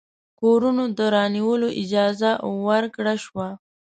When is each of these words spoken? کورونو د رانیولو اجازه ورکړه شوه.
کورونو 0.39 0.83
د 0.97 0.99
رانیولو 1.15 1.67
اجازه 1.83 2.31
ورکړه 2.67 3.13
شوه. 3.23 3.47